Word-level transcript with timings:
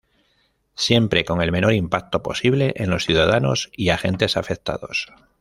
Siempre 0.73 1.25
con 1.25 1.43
el 1.43 1.51
menor 1.51 1.73
impacto 1.75 2.23
posible 2.23 2.73
en 2.77 2.89
los 2.89 3.05
ciudadanos 3.05 3.69
y 3.77 3.89
agentes 3.89 4.35
afectados. 4.35 5.11